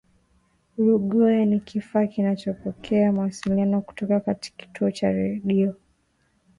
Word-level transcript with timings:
rungoya 0.77 1.45
ni 1.45 1.59
kifaa 1.59 2.07
kinachopokea 2.07 3.11
mawasiliano 3.11 3.81
kutoka 3.81 4.19
katika 4.19 4.57
kituo 4.57 4.91
cha 4.91 5.11
redio 5.11 5.75